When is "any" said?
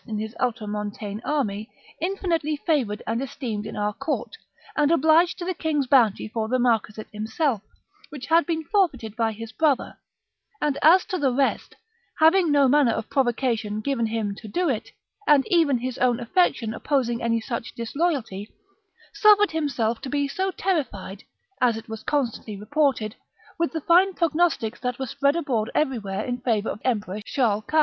17.21-17.39